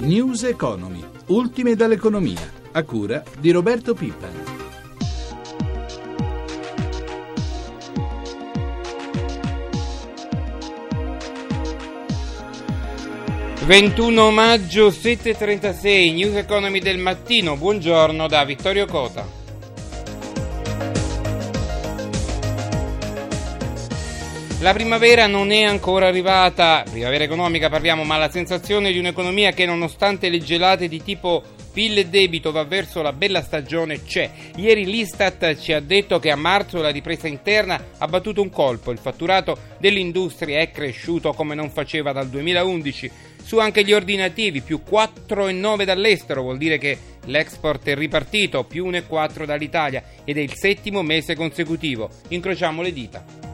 News 0.00 0.42
Economy, 0.42 1.02
ultime 1.28 1.74
dall'economia, 1.74 2.52
a 2.72 2.82
cura 2.82 3.24
di 3.40 3.50
Roberto 3.50 3.94
Pippa. 3.94 4.28
...21 13.66 14.32
maggio 14.32 14.88
7.36, 14.88 16.12
News 16.12 16.34
Economy 16.36 16.78
del 16.78 16.98
mattino, 16.98 17.56
buongiorno 17.56 18.28
da 18.28 18.44
Vittorio 18.44 18.86
Cota. 18.86 19.35
La 24.66 24.74
primavera 24.74 25.28
non 25.28 25.52
è 25.52 25.62
ancora 25.62 26.08
arrivata, 26.08 26.82
primavera 26.90 27.22
economica 27.22 27.68
parliamo, 27.68 28.02
ma 28.02 28.16
la 28.16 28.28
sensazione 28.28 28.90
di 28.90 28.98
un'economia 28.98 29.52
che 29.52 29.64
nonostante 29.64 30.28
le 30.28 30.40
gelate 30.40 30.88
di 30.88 31.04
tipo 31.04 31.40
PIL 31.72 31.98
e 31.98 32.08
debito 32.08 32.50
va 32.50 32.64
verso 32.64 33.00
la 33.00 33.12
bella 33.12 33.42
stagione 33.42 34.02
c'è. 34.02 34.28
Ieri 34.56 34.84
l'Istat 34.84 35.56
ci 35.60 35.72
ha 35.72 35.78
detto 35.78 36.18
che 36.18 36.32
a 36.32 36.36
marzo 36.36 36.80
la 36.80 36.90
ripresa 36.90 37.28
interna 37.28 37.90
ha 37.96 38.08
battuto 38.08 38.42
un 38.42 38.50
colpo, 38.50 38.90
il 38.90 38.98
fatturato 38.98 39.56
dell'industria 39.78 40.58
è 40.58 40.72
cresciuto 40.72 41.32
come 41.32 41.54
non 41.54 41.70
faceva 41.70 42.10
dal 42.10 42.26
2011. 42.26 43.10
Su 43.44 43.58
anche 43.58 43.84
gli 43.84 43.92
ordinativi, 43.92 44.62
più 44.62 44.80
4,9 44.84 45.84
dall'estero, 45.84 46.42
vuol 46.42 46.58
dire 46.58 46.78
che 46.78 46.98
l'export 47.26 47.86
è 47.86 47.94
ripartito, 47.94 48.64
più 48.64 48.90
1,4 48.90 49.44
dall'Italia 49.44 50.02
ed 50.24 50.38
è 50.38 50.40
il 50.40 50.54
settimo 50.56 51.02
mese 51.02 51.36
consecutivo. 51.36 52.10
Incrociamo 52.30 52.82
le 52.82 52.92
dita. 52.92 53.45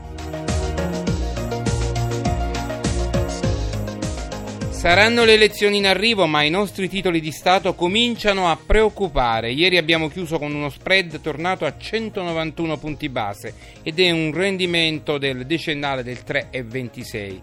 Saranno 4.82 5.22
le 5.22 5.34
elezioni 5.34 5.76
in 5.76 5.86
arrivo, 5.86 6.26
ma 6.26 6.42
i 6.42 6.50
nostri 6.50 6.88
titoli 6.88 7.20
di 7.20 7.30
Stato 7.30 7.74
cominciano 7.74 8.50
a 8.50 8.56
preoccupare. 8.56 9.52
Ieri 9.52 9.76
abbiamo 9.76 10.08
chiuso 10.08 10.40
con 10.40 10.52
uno 10.52 10.70
spread 10.70 11.20
tornato 11.20 11.64
a 11.64 11.78
191 11.78 12.76
punti 12.78 13.08
base 13.08 13.54
ed 13.84 14.00
è 14.00 14.10
un 14.10 14.32
rendimento 14.34 15.18
del 15.18 15.46
decennale 15.46 16.02
del 16.02 16.24
3,26. 16.26 17.40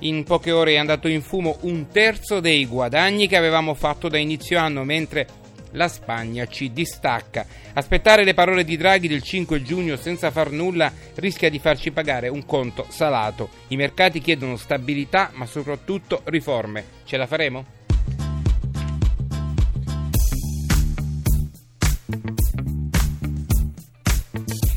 In 0.00 0.24
poche 0.24 0.50
ore 0.50 0.72
è 0.72 0.78
andato 0.78 1.06
in 1.06 1.22
fumo 1.22 1.58
un 1.60 1.86
terzo 1.92 2.40
dei 2.40 2.66
guadagni 2.66 3.28
che 3.28 3.36
avevamo 3.36 3.74
fatto 3.74 4.08
da 4.08 4.18
inizio 4.18 4.58
anno, 4.58 4.82
mentre 4.82 5.28
la 5.72 5.88
Spagna 5.88 6.46
ci 6.46 6.72
distacca. 6.72 7.46
Aspettare 7.72 8.24
le 8.24 8.34
parole 8.34 8.64
di 8.64 8.76
Draghi 8.76 9.08
del 9.08 9.22
5 9.22 9.62
giugno 9.62 9.96
senza 9.96 10.30
far 10.30 10.50
nulla 10.50 10.92
rischia 11.16 11.50
di 11.50 11.58
farci 11.58 11.90
pagare 11.90 12.28
un 12.28 12.44
conto 12.44 12.86
salato. 12.88 13.48
I 13.68 13.76
mercati 13.76 14.20
chiedono 14.20 14.56
stabilità, 14.56 15.30
ma 15.34 15.46
soprattutto 15.46 16.22
riforme. 16.24 16.84
Ce 17.04 17.16
la 17.16 17.26
faremo? 17.26 17.78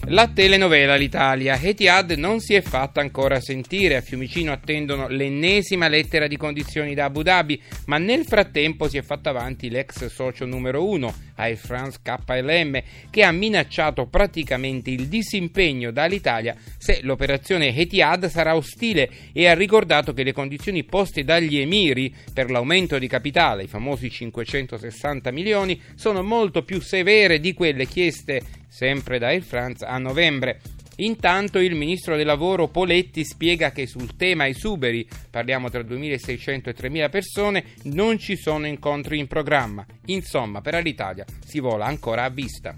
La 0.07 0.27
telenovela 0.27 0.95
L'Italia. 0.95 1.57
Etihad 1.57 2.11
non 2.11 2.41
si 2.41 2.55
è 2.55 2.61
fatta 2.61 2.99
ancora 2.99 3.39
sentire. 3.39 3.95
A 3.95 4.01
Fiumicino 4.01 4.51
attendono 4.51 5.07
l'ennesima 5.07 5.87
lettera 5.87 6.27
di 6.27 6.35
condizioni 6.35 6.93
da 6.93 7.05
Abu 7.05 7.21
Dhabi, 7.21 7.59
ma 7.85 7.97
nel 7.97 8.25
frattempo 8.25 8.89
si 8.89 8.97
è 8.97 9.01
fatta 9.01 9.29
avanti 9.29 9.69
l'ex 9.69 10.05
socio 10.07 10.45
numero 10.45 10.85
uno, 10.85 11.13
Air 11.35 11.55
France 11.55 11.99
KLM, 12.03 12.83
che 13.09 13.23
ha 13.23 13.31
minacciato 13.31 14.05
praticamente 14.07 14.91
il 14.91 15.07
disimpegno 15.07 15.91
dall'Italia 15.91 16.53
se 16.77 16.99
l'operazione 17.01 17.73
Etihad 17.73 18.27
sarà 18.27 18.57
ostile 18.57 19.09
e 19.31 19.47
ha 19.47 19.53
ricordato 19.53 20.11
che 20.11 20.23
le 20.23 20.33
condizioni 20.33 20.83
poste 20.83 21.23
dagli 21.23 21.57
emiri 21.57 22.13
per 22.33 22.51
l'aumento 22.51 22.99
di 22.99 23.07
capitale, 23.07 23.63
i 23.63 23.67
famosi 23.67 24.09
560 24.09 25.31
milioni, 25.31 25.81
sono 25.95 26.21
molto 26.21 26.63
più 26.63 26.81
severe 26.81 27.39
di 27.39 27.53
quelle 27.53 27.87
chieste 27.87 28.41
sempre 28.73 29.19
da 29.19 29.27
Air 29.27 29.43
France, 29.43 29.85
a 29.85 29.99
novembre. 29.99 30.59
Intanto 30.97 31.59
il 31.59 31.75
ministro 31.75 32.15
del 32.15 32.25
lavoro 32.25 32.67
Poletti 32.67 33.23
spiega 33.23 33.71
che 33.71 33.85
sul 33.85 34.15
tema 34.15 34.47
esuberi, 34.47 35.07
parliamo 35.29 35.69
tra 35.69 35.81
2.600 35.81 36.69
e 36.69 36.75
3.000 36.75 37.09
persone, 37.09 37.63
non 37.83 38.17
ci 38.17 38.35
sono 38.35 38.65
incontri 38.65 39.19
in 39.19 39.27
programma. 39.27 39.85
Insomma, 40.05 40.61
per 40.61 40.81
l'Italia 40.81 41.25
si 41.45 41.59
vola 41.59 41.85
ancora 41.85 42.23
a 42.23 42.29
vista. 42.29 42.75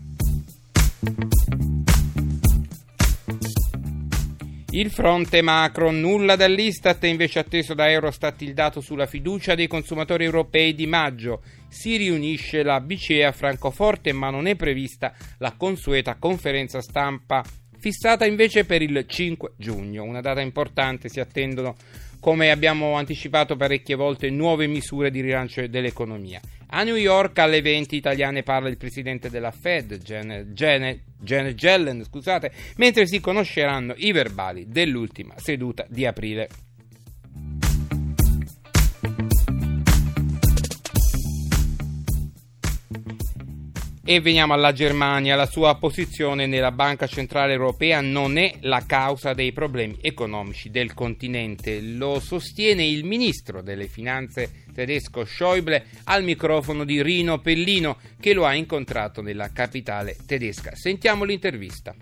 Il 4.76 4.92
fronte 4.92 5.42
macro, 5.42 5.90
nulla 5.90 6.36
dall'Istat, 6.36 7.06
invece 7.06 7.40
atteso 7.40 7.74
da 7.74 7.90
Eurostat 7.90 8.42
il 8.42 8.54
dato 8.54 8.82
sulla 8.82 9.06
fiducia 9.06 9.56
dei 9.56 9.68
consumatori 9.68 10.26
europei 10.26 10.76
di 10.76 10.86
maggio. 10.86 11.44
Si 11.70 11.96
riunisce 11.96 12.62
la 12.62 12.82
BCE 12.82 13.24
a 13.24 13.32
Francoforte, 13.32 14.12
ma 14.12 14.30
non 14.30 14.48
è 14.48 14.58
prevista 14.58 15.14
la 15.38 15.54
consueta 15.56 16.18
conferenza 16.20 16.82
stampa 16.82 17.42
fissata 17.86 18.26
invece 18.26 18.66
per 18.66 18.82
il 18.82 19.06
5 19.08 19.52
giugno, 19.58 20.02
una 20.02 20.20
data 20.20 20.42
importante, 20.42 21.08
si 21.08 21.20
attendono 21.20 21.76
come 22.20 22.50
abbiamo 22.50 22.96
anticipato 22.96 23.56
parecchie 23.56 23.94
volte, 23.94 24.32
nuove 24.32 24.66
misure 24.66 25.12
di 25.12 25.22
rilancio 25.22 25.68
dell'economia. 25.68 26.42
A 26.70 26.82
New 26.82 26.96
York 26.96 27.38
alle 27.38 27.62
20 27.62 27.96
italiane 27.96 28.42
parla 28.42 28.70
il 28.70 28.78
presidente 28.78 29.30
della 29.30 29.52
Fed, 29.52 29.98
Janet, 30.00 31.62
Yellen, 31.62 32.04
mentre 32.78 33.06
si 33.06 33.20
conosceranno 33.20 33.94
i 33.98 34.12
verbali 34.12 34.66
dell'ultima 34.68 35.36
seduta 35.38 35.86
di 35.88 36.08
aprile. 36.08 36.50
E 44.08 44.22
veniamo 44.22 44.54
alla 44.54 44.72
Germania. 44.72 45.36
La 45.36 45.48
sua 45.48 45.78
posizione 45.78 46.46
nella 46.46 46.72
Banca 46.72 47.08
Centrale 47.08 47.54
Europea 47.54 48.02
non 48.02 48.38
è 48.38 48.54
la 48.60 48.84
causa 48.86 49.34
dei 49.34 49.52
problemi 49.52 49.98
economici 50.00 50.70
del 50.70 50.94
continente. 50.94 51.82
Lo 51.82 52.20
sostiene 52.20 52.86
il 52.86 53.04
ministro 53.04 53.64
delle 53.64 53.88
Finanze 53.88 54.65
tedesco 54.76 55.24
Schäuble 55.24 55.86
al 56.04 56.24
microfono 56.24 56.84
di 56.84 57.02
Rino 57.02 57.40
Pellino 57.40 57.98
che 58.20 58.34
lo 58.34 58.46
ha 58.46 58.54
incontrato 58.54 59.22
nella 59.22 59.52
capitale 59.52 60.18
tedesca. 60.26 60.76
Sentiamo 60.76 61.24
l'intervista. 61.24 61.96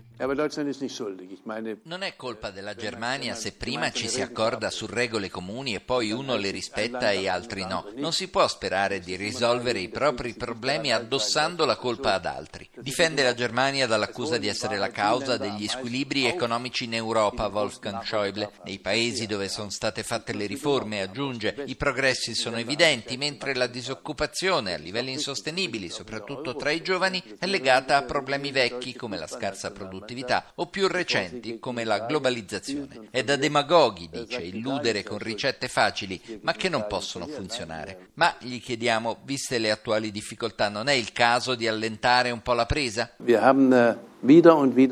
Non 1.82 2.02
è 2.02 2.14
colpa 2.16 2.50
della 2.50 2.74
Germania 2.74 3.34
se 3.34 3.52
prima 3.52 3.90
ci 3.90 4.08
si 4.08 4.22
accorda 4.22 4.70
su 4.70 4.86
regole 4.86 5.28
comuni 5.28 5.74
e 5.74 5.80
poi 5.80 6.12
uno 6.12 6.36
le 6.36 6.50
rispetta 6.50 7.10
e 7.10 7.28
altri 7.28 7.66
no. 7.66 7.90
Non 7.96 8.12
si 8.12 8.28
può 8.28 8.46
sperare 8.46 9.00
di 9.00 9.16
risolvere 9.16 9.80
i 9.80 9.88
propri 9.88 10.34
problemi 10.34 10.92
addossando 10.92 11.64
la 11.64 11.76
colpa 11.76 12.14
ad 12.14 12.26
altri. 12.26 12.68
Difende 12.76 13.22
la 13.22 13.34
Germania 13.34 13.86
dall'accusa 13.86 14.38
di 14.38 14.46
essere 14.46 14.78
la 14.78 14.90
causa 14.90 15.36
degli 15.36 15.66
squilibri 15.66 16.26
economici 16.26 16.84
in 16.84 16.94
Europa, 16.94 17.48
Wolfgang 17.48 18.02
Schäuble. 18.02 18.50
Nei 18.64 18.78
paesi 18.78 19.26
dove 19.26 19.48
sono 19.48 19.70
state 19.70 20.04
fatte 20.04 20.32
le 20.32 20.46
riforme, 20.46 21.02
aggiunge, 21.02 21.64
i 21.66 21.76
progressi 21.76 22.34
sono 22.34 22.58
evidenti, 22.64 23.16
mentre 23.16 23.54
la 23.54 23.66
disoccupazione 23.66 24.74
a 24.74 24.78
livelli 24.78 25.12
insostenibili, 25.12 25.88
soprattutto 25.90 26.56
tra 26.56 26.70
i 26.70 26.82
giovani, 26.82 27.22
è 27.38 27.46
legata 27.46 27.96
a 27.96 28.02
problemi 28.02 28.50
vecchi 28.50 28.94
come 28.94 29.18
la 29.18 29.26
scarsa 29.26 29.70
produttività 29.70 30.52
o 30.56 30.66
più 30.66 30.88
recenti 30.88 31.58
come 31.58 31.84
la 31.84 32.00
globalizzazione. 32.00 33.08
È 33.10 33.22
da 33.22 33.36
demagoghi, 33.36 34.08
dice, 34.10 34.42
illudere 34.42 35.02
con 35.02 35.18
ricette 35.18 35.68
facili, 35.68 36.40
ma 36.42 36.52
che 36.52 36.68
non 36.68 36.86
possono 36.88 37.26
funzionare. 37.26 38.08
Ma 38.14 38.34
gli 38.40 38.60
chiediamo, 38.60 39.18
viste 39.24 39.58
le 39.58 39.70
attuali 39.70 40.10
difficoltà, 40.10 40.68
non 40.68 40.88
è 40.88 40.94
il 40.94 41.12
caso 41.12 41.54
di 41.54 41.68
allentare 41.68 42.30
un 42.30 42.40
po' 42.40 42.54
la 42.54 42.66
presa? 42.66 43.10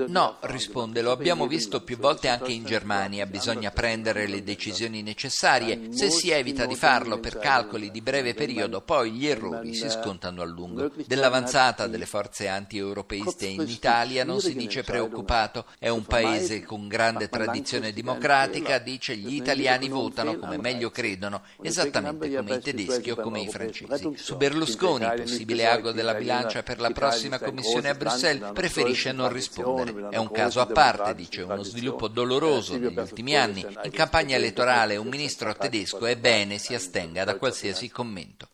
No, 0.09 0.37
risponde, 0.41 1.00
lo 1.00 1.10
abbiamo 1.10 1.47
visto 1.47 1.82
più 1.82 1.97
volte 1.97 2.28
anche 2.28 2.53
in 2.53 2.65
Germania, 2.65 3.25
bisogna 3.25 3.70
prendere 3.70 4.26
le 4.26 4.43
decisioni 4.43 5.03
necessarie, 5.03 5.88
se 5.91 6.10
si 6.10 6.31
evita 6.31 6.66
di 6.66 6.75
farlo 6.75 7.19
per 7.19 7.38
calcoli 7.38 7.91
di 7.91 8.03
breve 8.03 8.34
periodo, 8.34 8.83
poi 8.83 9.12
gli 9.12 9.27
errori 9.27 9.72
si 9.72 9.89
scontano 9.89 10.42
a 10.42 10.45
lungo. 10.45 10.91
Dell'avanzata 11.07 11.86
delle 11.86 12.04
forze 12.04 12.47
anti-europeiste 12.47 13.47
in 13.47 13.65
Italia 13.66 14.22
non 14.22 14.39
si 14.39 14.54
dice 14.54 14.83
preoccupato, 14.83 15.65
è 15.78 15.89
un 15.89 16.04
paese 16.04 16.62
con 16.62 16.86
grande 16.86 17.30
tradizione 17.30 17.95
democratica, 17.95 18.78
dice 18.78 19.16
gli 19.16 19.34
italiani 19.34 19.89
votano 19.89 20.36
come 20.36 20.59
meglio 20.59 20.91
credono, 20.91 21.41
esattamente 21.62 22.34
come 22.34 22.57
i 22.57 22.60
tedeschi 22.60 23.10
o 23.10 23.16
come 23.16 23.41
i 23.41 23.48
francesi. 23.48 24.12
Su 24.15 24.36
Berlusconi, 24.36 25.07
possibile 25.16 25.66
ago 25.66 25.91
della 25.92 26.12
bilancia 26.15 26.62
per 26.62 26.80
la 26.80 26.91
prossima 26.91 27.39
commissione 27.39 27.89
a 27.89 27.95
Bruxelles, 27.95 28.51
preferisce 28.53 29.12
non 29.12 29.22
non 29.22 29.33
rispondere. 29.33 30.09
È 30.10 30.16
un 30.16 30.30
caso 30.30 30.60
a 30.60 30.66
parte, 30.66 31.15
dice, 31.15 31.42
uno 31.42 31.63
sviluppo 31.63 32.09
doloroso 32.09 32.77
negli 32.77 32.97
ultimi 32.97 33.36
anni. 33.36 33.65
In 33.84 33.91
campagna 33.91 34.36
elettorale 34.36 34.97
un 34.97 35.09
ministro 35.09 35.54
tedesco 35.54 36.07
è 36.07 36.16
bene 36.16 36.59
si 36.59 36.74
astenga 36.74 37.24
da 37.24 37.36
qualsiasi 37.36 37.91
commento. 37.91 38.48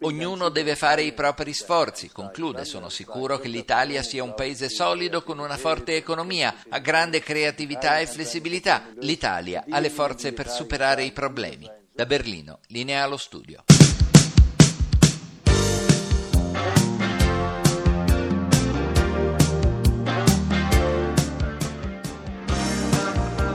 Ognuno 0.00 0.48
deve 0.48 0.74
fare 0.74 1.02
i 1.02 1.12
propri 1.12 1.52
sforzi, 1.52 2.10
conclude. 2.10 2.64
Sono 2.64 2.88
sicuro 2.88 3.38
che 3.38 3.46
l'Italia 3.46 4.02
sia 4.02 4.24
un 4.24 4.34
paese 4.34 4.68
solido 4.68 5.22
con 5.22 5.38
una 5.38 5.56
forte 5.56 5.96
economia, 5.96 6.54
ha 6.68 6.78
grande 6.80 7.20
creatività 7.20 8.00
e 8.00 8.06
flessibilità. 8.06 8.88
L'Italia 8.98 9.64
ha 9.68 9.78
le 9.78 9.90
forze 9.90 10.32
per 10.32 10.48
superare 10.48 11.04
i 11.04 11.12
problemi. 11.12 11.70
Da 11.92 12.04
Berlino, 12.04 12.58
linea 12.66 13.04
allo 13.04 13.16
studio. 13.16 13.62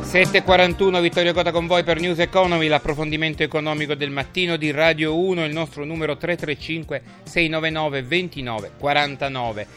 7.41 0.10 1.02
Vittorio 1.02 1.34
Cota 1.34 1.52
con 1.52 1.68
voi 1.68 1.84
per 1.84 2.00
News 2.00 2.18
Economy, 2.18 2.68
l'approfondimento 2.68 3.44
economico 3.44 3.94
del 3.94 4.10
mattino 4.10 4.58
di 4.58 4.72
Radio 4.72 5.16
1, 5.16 5.46
il 5.46 5.54
nostro 5.54 5.86
numero 5.86 6.18
335 6.18 7.02
699 7.22 8.02
29 8.02 8.72
49. 8.80 9.68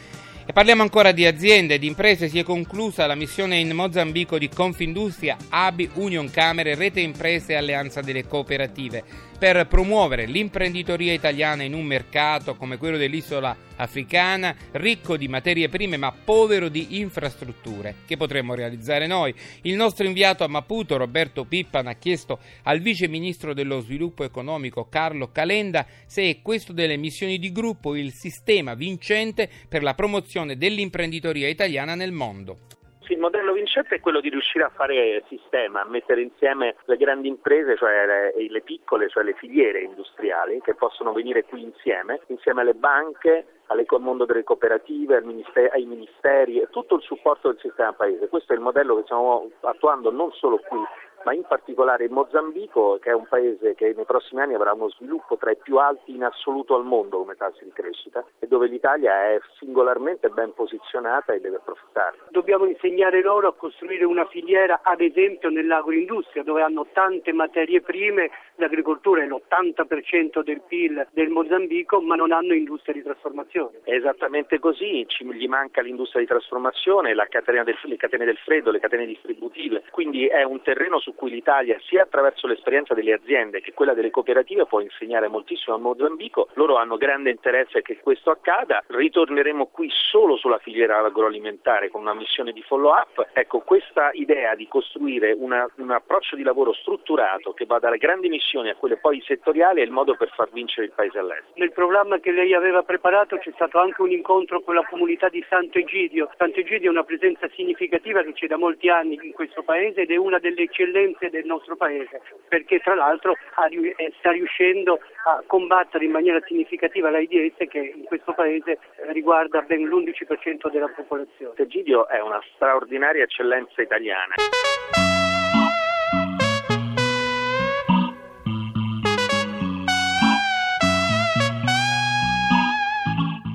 E 0.47 0.53
parliamo 0.55 0.81
ancora 0.81 1.13
di 1.13 1.27
aziende 1.27 1.79
di 1.79 1.87
imprese. 1.87 2.31
Si 2.31 2.39
è 2.39 2.45
conclusa 2.45 3.05
la 3.05 3.15
missione 3.15 3.59
in 3.59 3.73
Mozambico 3.73 4.39
di 4.39 4.49
Confindustria, 4.49 5.37
ABI, 5.51 5.91
Union 5.97 6.31
Camere, 6.31 6.77
Rete 6.77 7.01
Imprese 7.01 7.53
e 7.53 7.57
Alleanza 7.57 8.01
delle 8.01 8.27
Cooperative 8.27 9.32
per 9.43 9.67
promuovere 9.67 10.25
l'imprenditoria 10.25 11.13
italiana 11.13 11.65
in 11.65 11.75
un 11.75 11.85
mercato 11.85 12.55
come 12.55 12.77
quello 12.77 12.97
dell'isola 12.97 13.57
africana, 13.75 14.55
ricco 14.71 15.17
di 15.17 15.27
materie 15.27 15.69
prime 15.69 15.97
ma 15.97 16.13
povero 16.13 16.69
di 16.69 17.01
infrastrutture, 17.01 17.97
che 18.07 18.17
potremmo 18.17 18.55
realizzare 18.55 19.09
noi. 19.09 19.35
Il 19.63 19.75
nostro 19.75 20.07
inviato 20.07 20.45
a 20.45 20.47
Maputo, 20.47 20.97
Roberto 20.97 21.43
Pippan, 21.43 21.89
ha 21.89 21.95
chiesto 21.95 22.39
al 22.63 22.79
vice 22.79 23.09
ministro 23.09 23.53
dello 23.53 23.81
sviluppo 23.81 24.23
economico 24.23 24.87
Carlo 24.89 25.33
Calenda 25.33 25.87
se 26.07 26.31
è 26.31 26.41
questo 26.41 26.73
delle 26.73 26.97
missioni 26.97 27.41
di 27.41 27.51
gruppo 27.51 27.97
il 27.97 28.13
sistema 28.13 28.75
vincente 28.75 29.51
per 29.69 29.83
la 29.83 29.95
promozione 29.95 30.57
dell'imprenditoria 30.57 31.49
italiana 31.49 31.97
nel 31.97 32.13
mondo. 32.13 32.72
Sì, 33.05 33.15
il 33.15 33.19
modello 33.19 33.53
vincente 33.53 33.97
è 33.97 34.01
quello 34.01 34.21
di 34.21 34.29
riuscire 34.31 34.65
a 34.65 34.69
fare 34.69 35.25
sistema, 35.29 35.81
a 35.81 35.89
mettere 35.89 36.23
insieme 36.23 36.77
le 36.85 36.97
grandi 36.97 37.27
imprese, 37.27 37.77
cioè 37.77 38.07
le, 38.07 38.49
le 38.49 38.61
piccole, 38.61 39.09
cioè 39.09 39.25
le 39.25 39.35
filiere 39.35 39.81
industriali 39.81 40.61
che 40.61 40.75
possono 40.75 41.13
venire 41.13 41.45
qui 41.45 41.63
insieme, 41.63 42.21
insieme 42.29 42.61
alle 42.61 42.75
banche, 42.75 43.47
al 43.67 43.85
mondo 43.99 44.25
delle 44.25 44.45
cooperative, 44.45 45.17
ai 45.17 45.85
ministeri 45.85 46.65
tutto 46.71 46.97
il 46.97 47.03
supporto 47.03 47.49
del 47.49 47.61
sistema 47.61 47.93
paese. 47.93 48.29
Questo 48.29 48.53
è 48.53 48.57
il 48.57 48.63
modello 48.63 48.97
che 48.97 49.03
stiamo 49.03 49.51
attuando 49.61 50.11
non 50.13 50.31
solo 50.33 50.59
qui 50.59 50.79
ma 51.25 51.35
in 51.35 51.43
particolare 51.43 52.05
in 52.05 52.13
Mozambico, 52.13 52.99
che 53.01 53.11
è 53.11 53.15
un 53.15 53.27
paese 53.27 53.75
che 53.75 53.93
nei 53.95 54.05
prossimi 54.05 54.41
anni 54.41 54.55
avrà 54.55 54.73
uno 54.73 54.89
sviluppo 54.91 55.37
tra 55.37 55.51
i 55.51 55.57
più 55.57 55.77
alti 55.79 56.15
in 56.15 56.25
assoluto 56.25 56.77
al 56.77 56.85
mondo 56.85 57.19
come 57.19 57.35
tassi 57.35 57.65
di 57.65 57.73
crescita 57.73 58.25
e 58.39 58.47
dove 58.47 58.69
l'Italia 58.69 59.31
è 59.31 59.41
singolarmente 59.59 60.29
ben 60.29 60.55
posizionata 60.55 61.33
e 61.33 61.41
deve 61.41 61.57
approfittare. 61.57 62.19
Dobbiamo 62.31 62.65
insegnare 62.65 63.23
loro 63.23 63.49
a 63.49 63.55
costruire 63.55 64.05
una 64.05 64.27
filiera, 64.27 64.81
ad 64.83 65.01
esempio 65.01 65.51
nell'agroindustria, 65.51 66.43
dove 66.43 66.63
hanno 66.63 66.87
tante 66.93 67.33
materie 67.33 67.81
prime, 67.81 68.31
l'agricoltura 68.57 69.23
è 69.23 69.27
l'80% 69.27 70.43
del 70.43 70.63
PIL 70.67 71.07
del 71.13 71.29
Mozambico, 71.29 72.01
ma 72.01 72.15
non 72.15 72.33
hanno 72.33 72.55
industria 72.55 72.95
di 72.95 73.03
trasformazione. 73.03 73.81
È 73.83 73.93
esattamente 73.93 74.59
così, 74.59 75.05
ci, 75.09 75.25
gli 75.25 75.49
manca 75.49 75.81
l'industria 75.81 76.21
di 76.21 76.29
trasformazione, 76.29 77.15
catena 77.33 77.65
del, 77.65 77.79
le 77.85 77.97
catene 77.97 78.25
del 78.27 78.37
freddo, 78.37 78.71
le 78.71 78.79
catene 78.79 79.07
distributive, 79.07 79.85
quindi 79.91 80.27
è 80.27 80.43
un 80.43 80.61
terreno 80.61 81.01
su 81.01 81.12
cui 81.15 81.31
l'Italia, 81.31 81.79
sia 81.87 82.03
attraverso 82.03 82.47
l'esperienza 82.47 82.95
delle 82.95 83.13
aziende 83.13 83.61
che 83.61 83.73
quella 83.73 83.95
delle 83.95 84.11
cooperative, 84.11 84.67
può 84.67 84.81
insegnare 84.81 85.29
moltissimo 85.29 85.77
a 85.77 85.79
Mozambico. 85.79 86.49
Loro 86.55 86.77
hanno 86.77 86.97
grande 86.97 87.31
interesse 87.31 87.83
che 87.83 87.99
questo 88.03 88.31
accada. 88.31 88.83
Ritorneremo 88.87 89.67
qui 89.67 89.89
solo 89.91 90.37
sulla 90.37 90.59
filiera 90.59 90.99
agroalimentare 90.99 91.89
con 91.89 92.01
una 92.01 92.15
missione 92.15 92.53
di 92.53 92.63
follow 92.63 92.93
up. 92.93 93.29
Ecco, 93.33 93.61
questa 93.61 94.11
idea 94.13 94.55
di 94.55 94.67
costruire 94.69 95.33
una, 95.33 95.69
un 95.77 95.91
approccio 95.91 96.37
di 96.37 96.43
lavoro 96.43 96.73
strutturato 96.73 97.53
che 97.53 97.67
va 97.67 97.79
dalle 97.79 97.99
grandi 97.99 98.29
missioni 98.29 98.71
a 98.71 98.77
quelle 98.77 98.97
poi 98.97 99.23
settoriali 99.27 99.81
è 99.81 99.85
il 99.85 99.91
modo 99.91 100.15
per 100.17 100.31
far 100.35 100.51
vincere 100.51 100.87
il 100.87 100.93
paese 100.95 101.19
all'estero. 101.19 101.53
Nel 101.55 101.73
programma 101.73 102.19
che 102.19 102.31
lei 102.31 102.55
aveva 102.55 102.83
preparato 102.83 103.37
c'è 103.39 103.51
stato 103.55 103.79
anche 103.79 104.03
un 104.03 104.11
incontro 104.11 104.61
con 104.63 104.75
la 104.75 104.87
comunità 104.89 105.29
di 105.29 105.45
Sant'Egidio. 105.49 106.31
Sant'Egidio 106.37 106.89
è 106.89 106.93
una 106.93 107.05
presenza 107.05 107.49
significativa 107.55 108.23
che 108.23 108.33
c'è 108.33 108.47
da 108.47 108.57
molti 108.57 108.89
anni 108.89 109.19
in 109.21 109.33
questo 109.33 109.63
paese 109.63 110.03
ed 110.03 110.11
è 110.11 110.17
una 110.17 110.39
delle 110.39 110.63
eccellenze 110.63 111.02
eccellenze 111.03 111.31
del 111.31 111.45
nostro 111.45 111.77
Paese, 111.77 112.21
perché 112.49 112.79
tra 112.79 112.95
l'altro 112.95 113.33
eh, 113.33 114.13
sta 114.19 114.31
riuscendo 114.31 115.01
a 115.25 115.43
combattere 115.47 116.05
in 116.05 116.11
maniera 116.11 116.41
significativa 116.47 117.11
l'AIDS 117.11 117.57
che 117.69 117.95
in 117.97 118.05
questo 118.05 118.33
Paese 118.33 118.79
riguarda 119.11 119.63
ben 119.63 119.85
l'11% 119.85 120.71
della 120.71 120.89
popolazione. 120.89 121.55
Egidio 121.57 122.09
è 122.09 122.21
una 122.21 122.41
straordinaria 122.55 123.25
eccellenza 123.25 123.83
italiana. 123.83 124.35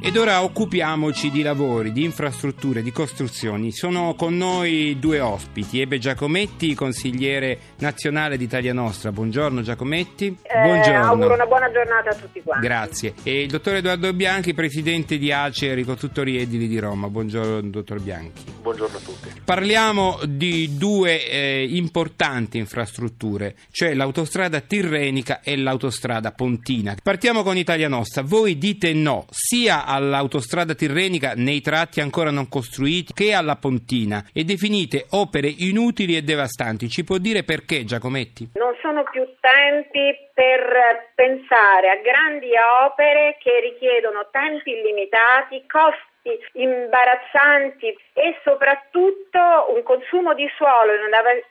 Ed 0.07 0.15
ora 0.15 0.41
occupiamoci 0.41 1.29
di 1.29 1.41
lavori, 1.41 1.91
di 1.91 2.05
infrastrutture, 2.05 2.81
di 2.81 2.93
costruzioni. 2.93 3.73
Sono 3.73 4.15
con 4.15 4.37
noi 4.37 4.95
due 4.99 5.19
ospiti, 5.19 5.81
Ebe 5.81 5.99
Giacometti, 5.99 6.73
consigliere 6.75 7.59
nazionale 7.79 8.37
di 8.37 8.45
Italia 8.45 8.71
Nostra. 8.71 9.11
Buongiorno 9.11 9.61
Giacometti. 9.63 10.27
Eh, 10.43 10.61
Buongiorno. 10.61 11.03
Auguro 11.03 11.33
una 11.33 11.45
buona 11.45 11.69
giornata 11.69 12.11
a 12.11 12.15
tutti 12.15 12.41
quanti. 12.41 12.65
Grazie. 12.65 13.15
E 13.23 13.41
il 13.41 13.49
dottor 13.49 13.75
Edoardo 13.75 14.13
Bianchi, 14.13 14.53
presidente 14.53 15.17
di 15.17 15.29
ACE 15.29 15.73
Ricotuttori 15.73 16.39
Edili 16.39 16.69
di 16.69 16.79
Roma. 16.79 17.09
Buongiorno 17.09 17.69
dottor 17.69 17.99
Bianchi. 17.99 18.45
Buongiorno 18.61 18.95
a 18.95 19.01
tutti. 19.01 19.41
Parliamo 19.43 20.19
di 20.25 20.77
due 20.77 21.29
eh, 21.29 21.67
importanti 21.69 22.57
infrastrutture, 22.57 23.57
cioè 23.71 23.93
l'autostrada 23.93 24.61
Tirrenica 24.61 25.41
e 25.41 25.57
l'autostrada 25.57 26.31
Pontina. 26.31 26.95
Partiamo 27.03 27.43
con 27.43 27.57
Italia 27.57 27.89
Nostra. 27.89 28.21
Voi 28.21 28.57
dite 28.57 28.93
no 28.93 29.25
sia 29.31 29.85
a 29.85 29.96
all'autostrada 29.97 30.73
tirrenica 30.73 31.33
nei 31.35 31.61
tratti 31.61 31.99
ancora 31.99 32.31
non 32.31 32.47
costruiti 32.47 33.13
che 33.13 33.33
alla 33.33 33.57
Pontina 33.57 34.23
e 34.33 34.43
definite 34.43 35.05
opere 35.11 35.47
inutili 35.47 36.15
e 36.15 36.21
devastanti. 36.21 36.87
Ci 36.87 37.03
può 37.03 37.17
dire 37.17 37.43
perché 37.43 37.83
Giacometti? 37.83 38.51
Non 38.55 38.75
sono 38.81 39.03
più 39.11 39.23
tempi 39.41 40.15
per 40.33 41.11
pensare 41.15 41.89
a 41.89 42.01
grandi 42.01 42.51
opere 42.85 43.37
che 43.41 43.59
richiedono 43.59 44.27
tempi 44.31 44.71
illimitati, 44.71 45.65
costi 45.67 46.16
imbarazzanti 46.53 47.97
e 48.13 48.37
soprattutto 48.43 49.39
un 49.69 49.83
consumo 49.83 50.33
di 50.33 50.49
suolo 50.55 50.91
e 50.91 50.97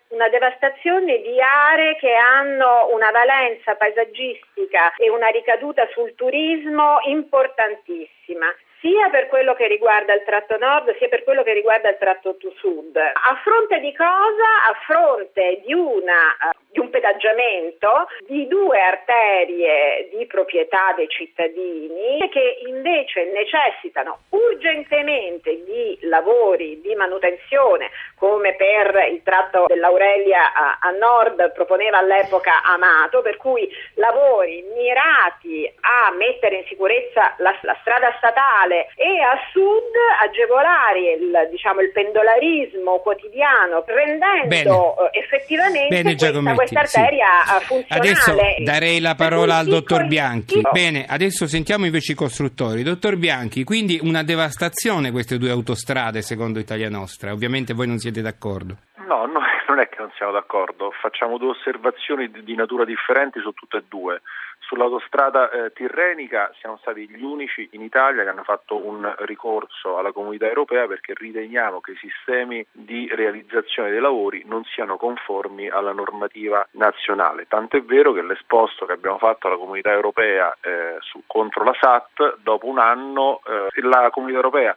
una 0.09 0.29
devastazione 0.29 1.21
di 1.23 1.41
aree 1.41 1.97
che 1.97 2.15
hanno 2.15 2.89
una 2.93 3.11
valenza 3.11 3.75
paesaggistica 3.75 4.95
e 4.97 5.11
una 5.11 5.29
ricaduta 5.29 5.87
sul 5.93 6.15
turismo 6.15 6.99
importantissima 7.07 8.53
sia 8.81 9.09
per 9.11 9.29
quello 9.29 9.55
che 9.55 9.67
riguarda 9.67 10.15
il 10.15 10.23
tratto 10.25 10.57
nord 10.59 10.97
sia 10.99 11.09
per 11.09 11.25
quello 11.25 11.43
che 11.43 11.53
riguarda 11.53 11.91
il 11.91 11.97
tratto 11.99 12.37
sud. 12.57 12.97
A 12.97 13.41
fronte 13.43 13.81
di 13.81 13.95
cosa? 13.95 14.69
A 14.69 14.75
fronte 14.85 15.63
di 15.65 15.73
una 15.73 16.37
di 16.77 16.81
un 16.81 16.91
pedaggiamento 16.91 18.07
di 18.27 18.47
due 18.47 18.79
arterie 18.79 20.11
di 20.13 20.27
proprietà 20.27 20.93
dei 20.95 21.09
cittadini 21.09 22.29
che 22.31 22.59
invece 22.67 23.33
necessitano 23.33 24.19
urgentemente 24.29 25.65
di 25.65 25.99
lavori 26.03 26.81
di 26.83 26.95
manutenzione 26.95 27.91
come 28.17 28.55
per 28.57 29.09
il 29.11 29.23
tratto 29.23 29.65
dell'Aurelia 29.67 30.53
a, 30.53 30.79
a 30.81 30.91
nord 30.91 31.53
proponeva 31.53 31.99
all'epoca 31.99 32.63
Amato, 32.63 33.23
per 33.23 33.37
cui 33.37 33.69
lavori 33.95 34.63
mirati 34.75 35.71
a 35.81 36.13
mettere 36.15 36.57
in 36.57 36.65
sicurezza 36.67 37.35
la, 37.39 37.57
la 37.63 37.77
strada 37.81 38.15
statale 38.19 38.89
e 38.97 39.21
a 39.21 39.39
sud 39.51 39.95
agevolare 40.21 41.13
il, 41.13 41.49
diciamo, 41.51 41.81
il 41.81 41.91
pendolarismo 41.93 42.99
quotidiano 42.99 43.83
rendendo 43.87 44.95
Bene. 44.97 45.11
Eh, 45.13 45.19
effettivamente 45.21 45.89
Bene, 45.89 46.15
questa 46.55 46.66
questa 46.67 47.01
arteria 47.01 47.27
sì. 47.45 47.65
funzionale. 47.65 48.11
Adesso 48.11 48.37
darei 48.65 49.01
la 49.01 49.15
parola 49.15 49.57
al 49.57 49.67
dottor 49.67 50.07
Bianchi. 50.07 50.61
Bene, 50.73 51.05
adesso 51.07 51.47
sentiamo 51.47 51.85
invece 51.85 52.13
i 52.13 52.15
costruttori. 52.15 52.83
Dottor 52.83 53.17
Bianchi, 53.17 53.65
quindi 53.65 53.99
una 54.03 54.23
devastazione 54.23 55.11
queste 55.11 55.39
due 55.39 55.51
autostrade 55.51 56.23
secondo 56.23 56.59
Italia 56.59 56.89
Nostra. 56.89 57.33
Ovviamente 57.33 57.73
voi 57.73 57.87
non 57.87 57.99
siete 57.99 58.21
d'accordo. 58.21 58.77
No, 59.07 59.27
no 59.27 59.41
non 59.69 59.79
è 59.81 59.89
che 59.89 59.99
non 59.99 60.11
siamo 60.17 60.33
d'accordo, 60.33 60.91
facciamo 60.91 61.39
due 61.39 61.51
osservazioni 61.51 62.31
di 62.31 62.55
natura 62.55 62.85
differenti 62.85 63.41
su 63.41 63.53
tutte 63.53 63.79
e 63.79 63.85
due. 63.89 64.23
Sull'autostrada 64.61 65.51
eh, 65.51 65.73
tirrenica 65.73 66.53
siamo 66.59 66.77
stati 66.79 67.09
gli 67.09 67.23
unici 67.23 67.69
in 67.73 67.83
Italia 67.83 68.25
che 68.25 68.31
hanno 68.31 68.43
fatto 68.43 68.85
un 68.85 69.15
ricorso 69.19 69.97
alla 69.99 70.11
comunità 70.11 70.47
europea 70.49 70.87
perché 70.89 71.15
riteniamo 71.15 71.81
che 71.81 71.93
i 71.93 71.97
sistemi 71.97 72.67
di 72.73 73.09
realizzazione 73.15 73.91
dei 73.91 74.01
lavori 74.01 74.43
non 74.47 74.65
siano 74.65 74.97
conformi 74.97 75.69
alla 75.69 75.93
normativa 75.93 76.67
nazionale. 76.73 77.47
Tant'è 77.47 77.83
vero 77.83 78.13
che 78.13 78.23
l'esposto 78.23 78.87
che 78.87 78.93
abbiamo 78.93 79.19
fatto 79.19 79.47
alla 79.47 79.57
comunità 79.57 79.93
europea 79.93 80.57
eh, 80.61 80.97
su, 81.01 81.23
contro 81.27 81.63
la 81.63 81.77
SAT, 81.79 82.39
dopo 82.43 82.67
un 82.67 82.79
anno 82.79 83.43
eh, 83.47 83.81
la 83.83 84.11
comunità 84.11 84.39
europea 84.39 84.75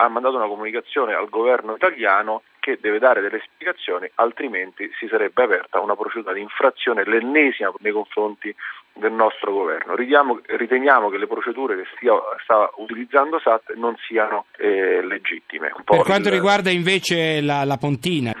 ha 0.00 0.08
mandato 0.08 0.36
una 0.36 0.46
comunicazione 0.46 1.12
al 1.12 1.28
governo 1.28 1.74
italiano 1.74 2.42
che 2.60 2.78
deve 2.80 2.98
dare 2.98 3.20
delle 3.20 3.40
spiegazioni, 3.44 4.10
altrimenti 4.16 4.90
si 4.98 5.06
sarebbe 5.08 5.42
aperta 5.42 5.80
una 5.80 5.96
procedura 5.96 6.32
di 6.32 6.40
infrazione, 6.40 7.04
l'ennesima 7.04 7.72
nei 7.78 7.92
confronti 7.92 8.54
del 8.94 9.12
nostro 9.12 9.52
governo. 9.52 9.94
Riteniamo, 9.94 10.40
riteniamo 10.44 11.08
che 11.08 11.18
le 11.18 11.26
procedure 11.26 11.76
che 11.76 11.84
stia, 11.96 12.12
sta 12.42 12.70
utilizzando 12.76 13.38
SAT 13.38 13.74
non 13.74 13.94
siano 14.06 14.46
eh, 14.56 15.02
legittime. 15.02 15.72
Per 15.84 16.02
quanto 16.02 16.28
il... 16.28 16.34
riguarda 16.34 16.70
invece 16.70 17.40
la, 17.40 17.64
la 17.64 17.76
Pontina? 17.76 18.34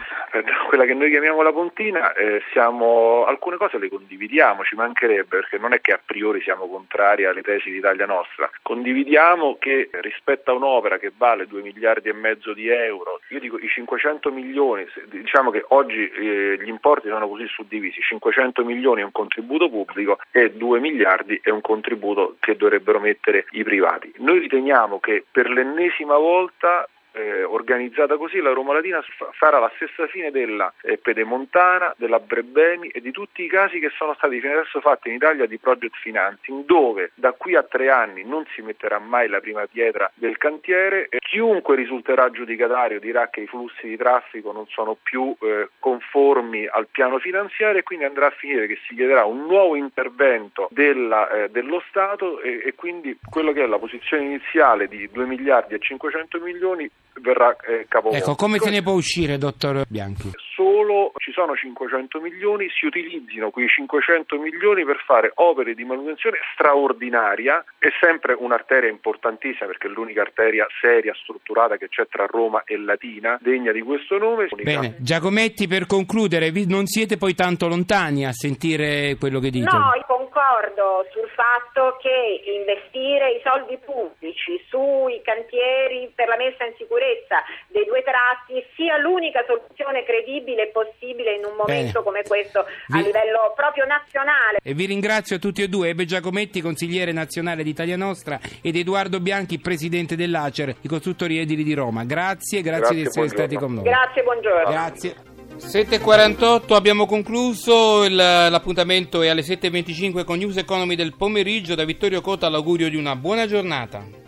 quella 0.68 0.84
che 0.84 0.94
noi 0.94 1.08
chiamiamo 1.08 1.42
la 1.42 1.52
pontina, 1.52 2.12
eh, 2.12 2.42
siamo, 2.52 3.24
alcune 3.24 3.56
cose 3.56 3.78
le 3.78 3.88
condividiamo, 3.88 4.62
ci 4.64 4.74
mancherebbe 4.74 5.38
perché 5.38 5.56
non 5.56 5.72
è 5.72 5.80
che 5.80 5.92
a 5.92 6.00
priori 6.04 6.42
siamo 6.42 6.68
contrari 6.68 7.24
alle 7.24 7.40
tesi 7.42 7.70
di 7.70 7.78
Italia 7.78 8.04
Nostra, 8.04 8.50
condividiamo 8.62 9.56
che 9.58 9.88
rispetto 10.02 10.50
a 10.50 10.54
un'opera 10.54 10.98
che 10.98 11.10
vale 11.16 11.46
2 11.46 11.62
miliardi 11.62 12.10
e 12.10 12.12
mezzo 12.12 12.52
di 12.52 12.68
euro, 12.68 13.20
io 13.30 13.40
dico 13.40 13.58
i 13.58 13.68
500 13.68 14.30
milioni, 14.30 14.86
diciamo 15.06 15.50
che 15.50 15.64
oggi 15.68 16.08
eh, 16.08 16.58
gli 16.60 16.68
importi 16.68 17.08
sono 17.08 17.28
così 17.28 17.46
suddivisi, 17.46 18.00
500 18.02 18.62
milioni 18.64 19.00
è 19.00 19.04
un 19.04 19.12
contributo 19.12 19.70
pubblico 19.70 20.18
e 20.30 20.47
2 20.56 20.80
miliardi 20.80 21.40
è 21.42 21.50
un 21.50 21.60
contributo 21.60 22.36
che 22.40 22.56
dovrebbero 22.56 23.00
mettere 23.00 23.46
i 23.52 23.62
privati. 23.62 24.12
Noi 24.18 24.38
riteniamo 24.40 24.98
che 25.00 25.24
per 25.30 25.48
l'ennesima 25.50 26.16
volta 26.16 26.88
eh, 27.18 27.42
organizzata 27.42 28.16
così, 28.16 28.38
la 28.38 28.52
Roma 28.52 28.72
Latina 28.72 29.02
farà 29.32 29.58
la 29.58 29.70
stessa 29.74 30.06
fine 30.06 30.30
della 30.30 30.72
eh, 30.82 30.98
Pedemontana, 30.98 31.92
della 31.96 32.20
Brebbemi 32.20 32.88
e 32.88 33.00
di 33.00 33.10
tutti 33.10 33.42
i 33.42 33.48
casi 33.48 33.80
che 33.80 33.90
sono 33.96 34.14
stati 34.14 34.40
fino 34.40 34.52
adesso 34.52 34.80
fatti 34.80 35.08
in 35.08 35.14
Italia 35.16 35.46
di 35.46 35.58
project 35.58 35.96
financing, 35.96 36.64
dove 36.64 37.10
da 37.14 37.32
qui 37.32 37.56
a 37.56 37.62
tre 37.62 37.90
anni 37.90 38.24
non 38.24 38.46
si 38.54 38.62
metterà 38.62 38.98
mai 38.98 39.28
la 39.28 39.40
prima 39.40 39.66
pietra 39.66 40.10
del 40.14 40.36
cantiere 40.36 41.08
e 41.10 41.18
chiunque 41.18 41.74
risulterà 41.76 42.24
aggiudicatario 42.24 43.00
dirà 43.00 43.28
che 43.28 43.40
i 43.40 43.46
flussi 43.46 43.88
di 43.88 43.96
traffico 43.96 44.52
non 44.52 44.66
sono 44.68 44.96
più 45.02 45.34
eh, 45.40 45.70
conformi 45.78 46.66
al 46.66 46.86
piano 46.88 47.18
finanziario 47.18 47.80
e 47.80 47.82
quindi 47.82 48.04
andrà 48.04 48.26
a 48.26 48.30
finire 48.30 48.66
che 48.66 48.78
si 48.86 48.94
chiederà 48.94 49.24
un 49.24 49.46
nuovo 49.46 49.74
intervento 49.74 50.68
della, 50.70 51.28
eh, 51.30 51.48
dello 51.48 51.82
Stato 51.88 52.40
e, 52.40 52.62
e 52.64 52.74
quindi 52.74 53.18
quello 53.28 53.52
che 53.52 53.64
è 53.64 53.66
la 53.66 53.78
posizione 53.78 54.24
iniziale 54.24 54.88
di 54.88 55.08
2 55.10 55.26
miliardi 55.26 55.74
e 55.74 55.78
500 55.78 56.38
milioni 56.40 56.90
verrà 57.20 57.56
eh, 57.66 57.86
capovolto. 57.88 58.24
Ecco, 58.24 58.34
come 58.34 58.58
se 58.58 58.70
ne 58.70 58.82
può 58.82 58.92
uscire, 58.92 59.38
dottor 59.38 59.84
Bianchi? 59.88 60.30
Solo 60.54 61.12
ci 61.16 61.32
sono 61.32 61.54
500 61.54 62.20
milioni, 62.20 62.68
si 62.70 62.86
utilizzino 62.86 63.50
quei 63.50 63.68
500 63.68 64.38
milioni 64.38 64.84
per 64.84 65.02
fare 65.04 65.30
opere 65.36 65.74
di 65.74 65.84
manutenzione 65.84 66.38
straordinaria, 66.52 67.64
è 67.78 67.88
sempre 68.00 68.34
un'arteria 68.38 68.90
importantissima 68.90 69.66
perché 69.66 69.86
è 69.86 69.90
l'unica 69.90 70.22
arteria 70.22 70.66
seria, 70.80 71.14
strutturata 71.14 71.76
che 71.76 71.88
c'è 71.88 72.06
tra 72.08 72.26
Roma 72.26 72.62
e 72.64 72.76
Latina, 72.76 73.38
degna 73.40 73.72
di 73.72 73.82
questo 73.82 74.18
nome. 74.18 74.48
Bene, 74.62 74.96
Giacometti 74.98 75.68
per 75.68 75.86
concludere, 75.86 76.50
non 76.66 76.86
siete 76.86 77.16
poi 77.16 77.34
tanto 77.34 77.68
lontani 77.68 78.26
a 78.26 78.32
sentire 78.32 79.16
quello 79.18 79.38
che 79.38 79.50
dite? 79.50 79.70
No, 79.70 79.92
concordo 80.38 81.04
sul 81.10 81.28
fatto 81.34 81.98
che 81.98 82.46
investire 82.46 83.34
i 83.34 83.42
soldi 83.42 83.76
pubblici 83.82 84.62
sui 84.70 85.20
cantieri 85.22 86.12
per 86.14 86.28
la 86.28 86.36
messa 86.36 86.64
in 86.64 86.74
sicurezza 86.78 87.42
dei 87.66 87.84
due 87.84 88.02
tratti 88.06 88.62
sia 88.78 88.96
l'unica 88.98 89.42
soluzione 89.42 90.04
credibile 90.04 90.70
e 90.70 90.70
possibile 90.70 91.34
in 91.34 91.44
un 91.44 91.58
momento 91.58 91.98
Bene. 91.98 92.04
come 92.04 92.22
questo 92.22 92.64
vi... 92.86 92.98
a 92.98 93.02
livello 93.02 93.52
proprio 93.56 93.84
nazionale. 93.84 94.62
E 94.62 94.74
vi 94.74 94.86
ringrazio 94.86 95.36
a 95.36 95.38
tutti 95.38 95.62
e 95.62 95.68
due, 95.68 95.90
Ebbe 95.90 96.04
Giacometti, 96.04 96.62
consigliere 96.62 97.10
nazionale 97.10 97.64
di 97.64 97.70
Italia 97.70 97.96
Nostra, 97.96 98.38
ed 98.62 98.76
Edoardo 98.76 99.18
Bianchi, 99.18 99.58
presidente 99.58 100.14
dell'ACER, 100.14 100.76
i 100.82 100.88
costruttori 100.88 101.38
edili 101.38 101.64
di 101.64 101.74
Roma. 101.74 102.04
Grazie, 102.04 102.62
grazie, 102.62 102.78
grazie 102.78 102.94
di 102.94 103.02
essere 103.02 103.26
buongiorno. 103.26 103.46
stati 103.46 103.56
con 103.56 103.74
noi. 103.74 103.84
Grazie, 103.84 104.22
buongiorno. 104.22 104.70
Grazie. 104.70 105.37
7.48 105.58 106.72
abbiamo 106.74 107.04
concluso, 107.04 108.04
il, 108.04 108.14
l'appuntamento 108.14 109.22
è 109.22 109.28
alle 109.28 109.42
7.25 109.42 110.24
con 110.24 110.38
News 110.38 110.56
Economy 110.56 110.94
del 110.94 111.14
pomeriggio, 111.14 111.74
da 111.74 111.84
Vittorio 111.84 112.20
Cota 112.20 112.48
l'augurio 112.48 112.88
di 112.88 112.96
una 112.96 113.16
buona 113.16 113.46
giornata. 113.46 114.27